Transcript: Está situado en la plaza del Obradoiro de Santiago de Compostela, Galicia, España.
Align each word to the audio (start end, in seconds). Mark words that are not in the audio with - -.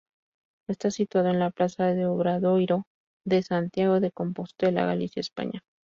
Está 0.67 0.89
situado 0.89 1.27
en 1.29 1.37
la 1.37 1.51
plaza 1.51 1.85
del 1.85 2.05
Obradoiro 2.05 2.85
de 3.23 3.43
Santiago 3.43 3.99
de 3.99 4.09
Compostela, 4.09 4.83
Galicia, 4.83 5.19
España. 5.19 5.61